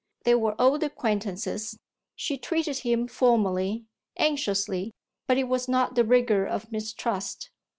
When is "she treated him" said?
2.15-3.07